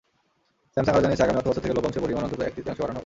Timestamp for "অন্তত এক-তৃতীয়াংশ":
2.25-2.79